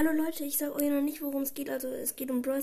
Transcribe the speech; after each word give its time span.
Hallo 0.00 0.12
Leute, 0.12 0.44
ich 0.44 0.56
sage 0.56 0.74
euch 0.76 0.88
noch 0.88 1.02
nicht, 1.02 1.20
worum 1.20 1.42
es 1.42 1.52
geht. 1.52 1.68
Also 1.68 1.88
es 1.88 2.16
geht 2.16 2.30
um 2.30 2.40
Brawl 2.40 2.62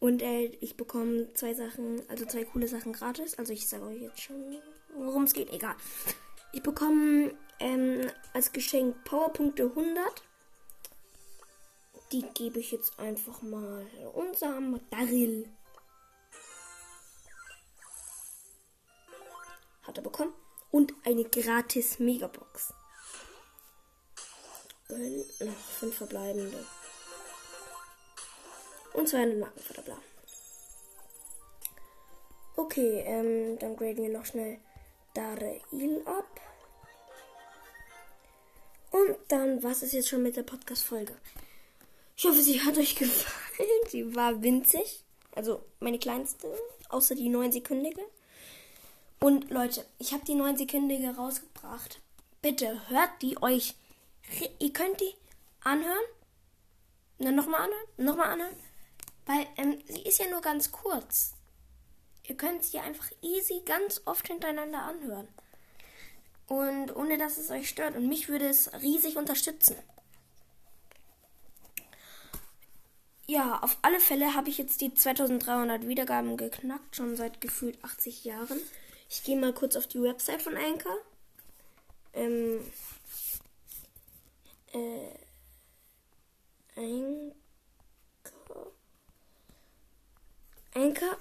und 0.00 0.20
äh, 0.20 0.48
ich 0.60 0.76
bekomme 0.76 1.32
zwei 1.32 1.54
Sachen, 1.54 2.02
also 2.10 2.26
zwei 2.26 2.44
coole 2.44 2.68
Sachen 2.68 2.92
gratis. 2.92 3.38
Also 3.38 3.54
ich 3.54 3.66
sage 3.66 3.84
euch 3.84 4.02
jetzt 4.02 4.20
schon, 4.20 4.58
worum 4.94 5.22
es 5.22 5.32
geht. 5.32 5.50
Egal. 5.50 5.74
Ich 6.52 6.62
bekomme 6.62 7.32
ähm, 7.58 8.10
als 8.34 8.52
Geschenk 8.52 9.02
Powerpunkte 9.04 9.62
100. 9.62 10.04
Die 12.12 12.26
gebe 12.34 12.58
ich 12.58 12.70
jetzt 12.70 12.98
einfach 12.98 13.40
mal 13.40 13.86
unserem 14.12 14.78
Daryl. 14.90 15.48
Hat 19.84 19.96
er 19.96 20.02
bekommen. 20.02 20.34
Und 20.70 20.92
eine 21.06 21.24
gratis 21.24 21.98
Megabox. 21.98 22.74
Gönn. 24.88 25.24
Noch 25.40 25.56
fünf 25.78 25.96
verbleibende. 25.96 26.64
Und 28.94 29.08
200 29.08 29.38
Marken 29.38 29.60
für 29.60 29.82
bla. 29.82 29.96
Okay, 32.56 33.04
ähm, 33.06 33.58
dann 33.58 33.76
graden 33.76 34.02
wir 34.02 34.18
noch 34.18 34.26
schnell 34.26 34.58
Dareil 35.14 35.60
ab. 36.06 36.40
Und 38.90 39.16
dann 39.28 39.62
was 39.62 39.82
ist 39.82 39.92
jetzt 39.92 40.08
schon 40.08 40.22
mit 40.22 40.36
der 40.36 40.42
Podcast-Folge. 40.42 41.14
Ich 42.16 42.24
hoffe, 42.24 42.42
sie 42.42 42.60
hat 42.60 42.76
euch 42.78 42.94
gefallen. 42.96 43.68
Sie 43.88 44.14
war 44.14 44.42
winzig. 44.42 45.04
Also 45.34 45.62
meine 45.78 45.98
kleinste, 45.98 46.48
außer 46.88 47.14
die 47.14 47.30
9-sekündige. 47.30 48.02
Und 49.20 49.50
Leute, 49.50 49.84
ich 49.98 50.12
habe 50.12 50.24
die 50.24 50.34
9-sekündige 50.34 51.14
rausgebracht. 51.14 52.00
Bitte 52.42 52.88
hört 52.88 53.10
die 53.22 53.40
euch 53.42 53.74
ihr 54.58 54.72
könnt 54.72 55.00
die 55.00 55.14
anhören. 55.62 56.04
Dann 57.18 57.34
nochmal 57.34 57.62
anhören, 57.62 57.86
nochmal 57.96 58.30
anhören. 58.30 58.56
Weil 59.26 59.46
ähm, 59.56 59.82
sie 59.86 60.02
ist 60.02 60.18
ja 60.18 60.28
nur 60.30 60.40
ganz 60.40 60.70
kurz. 60.70 61.34
Ihr 62.24 62.36
könnt 62.36 62.64
sie 62.64 62.78
einfach 62.78 63.10
easy 63.22 63.62
ganz 63.64 64.02
oft 64.04 64.26
hintereinander 64.26 64.82
anhören. 64.82 65.28
Und 66.46 66.94
ohne 66.94 67.18
dass 67.18 67.38
es 67.38 67.50
euch 67.50 67.68
stört. 67.68 67.96
Und 67.96 68.08
mich 68.08 68.28
würde 68.28 68.48
es 68.48 68.72
riesig 68.80 69.16
unterstützen. 69.16 69.76
Ja, 73.26 73.58
auf 73.58 73.76
alle 73.82 74.00
Fälle 74.00 74.34
habe 74.34 74.48
ich 74.48 74.56
jetzt 74.56 74.80
die 74.80 74.94
2300 74.94 75.86
Wiedergaben 75.86 76.38
geknackt, 76.38 76.96
schon 76.96 77.14
seit 77.14 77.42
gefühlt 77.42 77.82
80 77.84 78.24
Jahren. 78.24 78.58
Ich 79.10 79.22
gehe 79.22 79.38
mal 79.38 79.52
kurz 79.52 79.76
auf 79.76 79.86
die 79.86 80.00
Website 80.00 80.40
von 80.40 80.56
Anchor. 80.56 80.96
Ähm, 82.14 82.60
äh, 84.72 85.14
Anchor. 86.76 87.34
Anchor. 90.74 91.16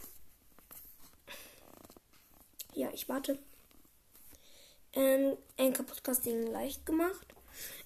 Ja, 2.74 2.90
ich 2.94 3.10
warte. 3.10 3.40
Ähm, 4.94 5.38
Anchor 5.58 5.86
Podcasting 5.86 6.48
leicht 6.48 6.86
gemacht. 6.86 7.28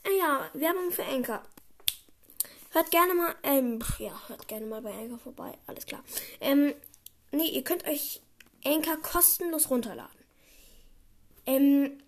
Äh, 0.04 0.18
ja, 0.18 0.50
Werbung 0.54 0.92
für 0.92 1.06
Anchor. 1.06 1.42
Hört 2.72 2.92
gerne 2.92 3.14
mal, 3.14 3.36
ähm, 3.44 3.80
ja, 4.00 4.28
hört 4.28 4.48
gerne 4.48 4.66
mal 4.66 4.82
bei 4.82 4.94
Anchor 4.94 5.20
vorbei. 5.20 5.58
Alles 5.68 5.86
klar. 5.86 6.04
Ähm, 6.40 6.74
nee, 7.32 7.50
ihr 7.50 7.64
könnt 7.64 7.86
euch 7.86 8.22
Anchor 8.64 8.98
kostenlos 8.98 9.70
runterladen. 9.70 10.20
Ähm, 11.46 12.02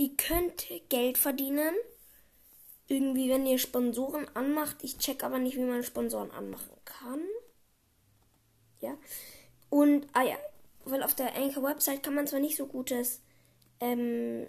ihr 0.00 0.16
könnt 0.16 0.66
Geld 0.88 1.18
verdienen. 1.18 1.74
Irgendwie, 2.86 3.28
wenn 3.28 3.44
ihr 3.44 3.58
Sponsoren 3.58 4.26
anmacht. 4.34 4.82
Ich 4.82 4.96
check 4.96 5.22
aber 5.22 5.38
nicht, 5.38 5.58
wie 5.58 5.64
man 5.64 5.84
Sponsoren 5.84 6.30
anmachen 6.30 6.72
kann. 6.86 7.20
Ja. 8.80 8.96
Und, 9.68 10.06
ah 10.14 10.22
ja, 10.22 10.38
weil 10.84 11.02
auf 11.02 11.14
der 11.14 11.36
Anchor-Website 11.36 12.02
kann 12.02 12.14
man 12.14 12.26
zwar 12.26 12.40
nicht 12.40 12.56
so 12.56 12.66
gutes, 12.66 13.20
ähm, 13.78 14.46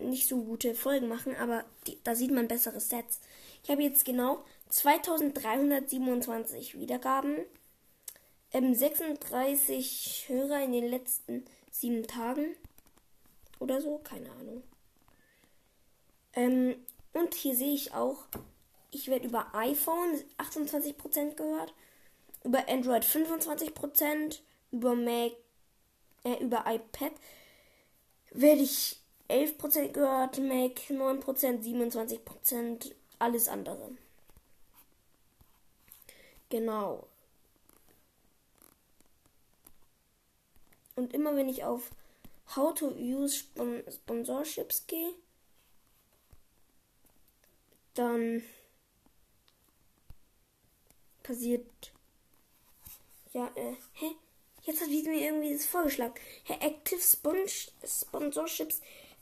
nicht 0.00 0.28
so 0.28 0.42
gute 0.42 0.74
Folgen 0.74 1.06
machen, 1.06 1.36
aber 1.36 1.64
die, 1.86 2.00
da 2.02 2.16
sieht 2.16 2.32
man 2.32 2.48
bessere 2.48 2.80
Sets. 2.80 3.20
Ich 3.62 3.70
habe 3.70 3.82
jetzt 3.82 4.04
genau 4.04 4.44
2327 4.70 6.80
Wiedergaben, 6.80 7.36
ähm, 8.52 8.74
36 8.74 10.24
Hörer 10.26 10.64
in 10.64 10.72
den 10.72 10.88
letzten 10.88 11.44
sieben 11.70 12.08
Tagen 12.08 12.56
oder 13.64 13.80
so, 13.80 13.98
keine 13.98 14.30
Ahnung. 14.30 14.62
Ähm, 16.34 16.76
und 17.14 17.34
hier 17.34 17.56
sehe 17.56 17.74
ich 17.74 17.94
auch, 17.94 18.26
ich 18.90 19.08
werde 19.08 19.26
über 19.26 19.54
iPhone 19.54 20.22
28% 20.38 21.34
gehört, 21.34 21.72
über 22.44 22.68
Android 22.68 23.04
25%, 23.04 24.40
über 24.70 24.94
Mac, 24.94 25.32
äh, 26.24 26.42
über 26.42 26.64
iPad 26.66 27.12
werde 28.30 28.62
ich 28.62 28.98
11% 29.28 29.92
gehört, 29.92 30.38
Mac 30.38 30.78
9%, 30.90 31.62
27%, 31.62 32.94
alles 33.18 33.48
andere. 33.48 33.92
Genau. 36.50 37.06
Und 40.96 41.14
immer 41.14 41.34
wenn 41.34 41.48
ich 41.48 41.64
auf 41.64 41.90
How 42.46 42.72
to 42.74 42.90
use 42.90 43.44
Sponsorships 43.90 44.86
gehe, 44.86 45.14
dann 47.94 48.42
passiert. 51.22 51.92
Ja, 53.32 53.50
äh, 53.56 53.74
hä? 53.94 54.10
Jetzt 54.62 54.80
hat 54.80 54.88
mir 54.88 55.20
irgendwie 55.20 55.52
das 55.52 55.66
vorgeschlagen. 55.66 56.14
Hey, 56.44 56.56
Active 56.60 57.00
Spon 57.00 57.46
Sponsorships 57.84 58.80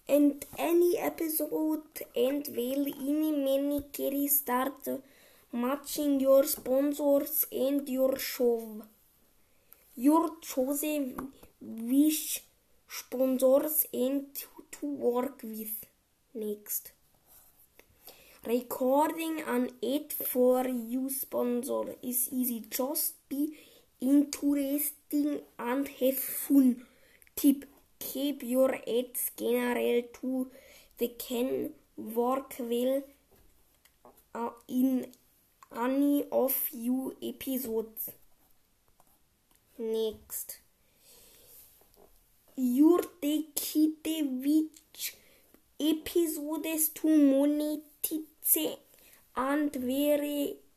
and 0.09 0.47
any 0.59 0.97
episode 0.97 1.83
and 2.15 2.47
will 2.55 2.87
any 2.87 3.33
many 3.33 3.83
carry 3.93 4.29
start 4.29 4.89
matching 5.53 6.21
your 6.21 6.45
sponsors 6.45 7.47
and 7.51 7.89
your 7.89 8.19
show. 8.19 8.83
Your 9.97 10.41
chosen 10.41 11.33
wish 11.61 12.43
sponsors 12.99 13.87
and 13.93 14.27
to 14.71 14.87
work 14.87 15.43
with. 15.43 15.87
Next. 16.35 16.93
Recording 18.47 19.41
an 19.47 19.71
ad 19.83 20.13
for 20.13 20.67
you 20.67 21.09
sponsor 21.11 21.95
is 22.03 22.29
easy. 22.33 22.65
Just 22.69 23.15
be 23.29 23.57
interesting 24.01 25.41
and 25.59 25.89
have 26.01 26.19
fun. 26.19 26.83
Tip. 27.37 27.65
Keep 27.99 28.43
your 28.43 28.75
ads 28.75 29.31
general 29.39 30.03
to 30.21 30.51
the 30.99 31.09
can 31.09 31.71
work 31.97 32.57
well 32.59 33.03
uh, 34.35 34.51
in 34.67 35.07
any 35.77 36.25
of 36.33 36.69
you 36.73 37.17
episodes. 37.23 38.11
Next. 39.79 40.62
Your 42.65 43.01
kite 43.21 44.07
which 44.45 45.17
episodes 45.81 46.91
to 46.91 47.09
monetize 47.09 48.77
and 49.37 49.75
where 49.75 50.23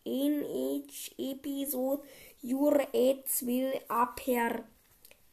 in 0.03 0.33
each 0.65 1.11
episode 1.19 1.99
your 2.41 2.81
ads 2.81 3.43
will 3.45 3.73
appear. 3.87 4.63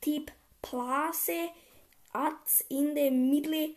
Tip 0.02 0.30
place 0.60 1.30
ads 2.14 2.62
in 2.68 2.92
the 2.96 3.08
middle 3.08 3.68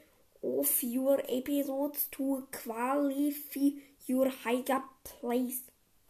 of 0.44 0.84
your 0.84 1.22
episodes 1.30 2.09
to 2.12 2.46
qualify 2.52 3.69
your 4.06 4.30
higher 4.44 4.83
place 5.06 5.62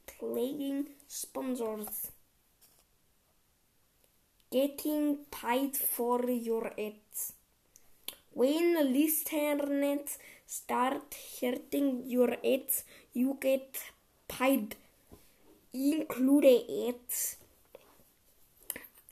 playing 0.07 0.88
sponsors. 1.07 2.14
Getting 4.55 5.05
paid 5.31 5.75
for 5.75 6.19
your 6.29 6.67
ads. 6.87 7.33
When 8.31 8.67
listeners 8.93 10.17
start 10.47 11.13
hearing 11.13 12.03
your 12.05 12.31
ads, 12.53 12.85
you 13.13 13.37
get 13.41 13.77
paid. 14.29 14.75
Include 15.73 16.45
ads 16.89 17.35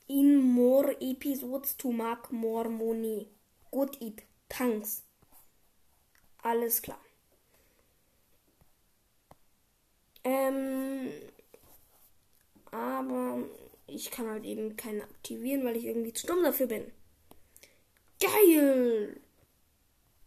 in 0.08 0.42
more 0.42 0.96
episodes 1.02 1.74
to 1.82 1.92
make 1.92 2.32
more 2.32 2.70
money. 2.70 3.28
Good 3.70 3.98
it. 4.00 4.24
Thanks. 4.50 5.02
Alles 6.42 6.82
klar. 6.82 7.00
Ähm, 10.24 10.83
ich 13.94 14.12
kann 14.12 14.28
halt 14.28 14.44
eben 14.44 14.76
keinen 14.76 15.02
aktivieren, 15.02 15.64
weil 15.64 15.78
ich 15.78 15.86
irgendwie 15.86 16.14
zu 16.14 16.28
dumm 16.28 16.44
dafür 16.44 16.68
bin. 16.68 16.92
Geil! 18.20 19.20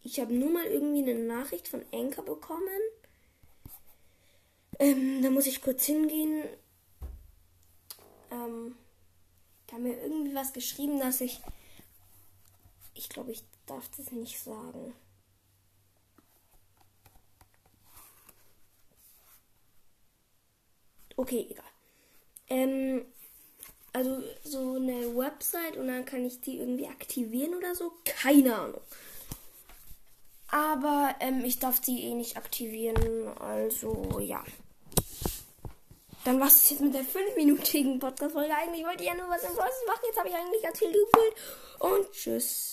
Ich 0.02 0.20
habe 0.20 0.32
nur 0.34 0.50
mal 0.50 0.66
irgendwie 0.66 1.02
eine 1.02 1.20
Nachricht 1.20 1.66
von 1.66 1.84
Anker 1.92 2.22
bekommen. 2.22 2.80
Ähm, 4.78 5.22
da 5.22 5.30
muss 5.30 5.46
ich 5.46 5.62
kurz 5.62 5.84
hingehen. 5.86 6.44
Ähm, 8.30 8.76
da 9.66 9.74
haben 9.74 9.82
mir 9.82 10.00
irgendwie 10.00 10.34
was 10.34 10.52
geschrieben, 10.52 11.00
dass 11.00 11.20
ich. 11.20 11.40
Ich 12.94 13.08
glaube, 13.08 13.32
ich 13.32 13.42
darf 13.66 13.88
das 13.96 14.12
nicht 14.12 14.38
sagen. 14.38 14.94
Okay, 21.16 21.46
egal. 21.50 21.64
Ähm, 22.48 23.06
also 23.96 24.22
so 24.44 24.74
eine 24.74 25.16
Website 25.16 25.78
und 25.78 25.88
dann 25.88 26.04
kann 26.04 26.22
ich 26.22 26.42
die 26.42 26.58
irgendwie 26.58 26.86
aktivieren 26.86 27.54
oder 27.54 27.74
so. 27.74 27.92
Keine 28.04 28.54
Ahnung. 28.54 28.80
Aber 30.48 31.14
ähm, 31.20 31.42
ich 31.46 31.58
darf 31.58 31.80
die 31.80 32.04
eh 32.04 32.14
nicht 32.14 32.36
aktivieren. 32.36 33.28
Also 33.38 34.20
ja. 34.20 34.44
Dann 36.24 36.38
war 36.40 36.48
es 36.48 36.68
jetzt 36.68 36.80
mit 36.82 36.92
der 36.92 37.02
5-minütigen 37.02 37.98
Podcast-Folge. 37.98 38.54
Eigentlich 38.54 38.84
wollte 38.84 39.02
ich 39.02 39.08
ja 39.08 39.14
nur 39.14 39.30
was 39.30 39.44
im 39.44 39.56
Voices 39.56 39.86
machen. 39.86 40.02
Jetzt 40.06 40.18
habe 40.18 40.28
ich 40.28 40.34
eigentlich 40.34 40.62
ganz 40.62 40.78
viel 40.78 40.92
gefühlt. 40.92 41.34
Und 41.78 42.12
tschüss. 42.12 42.66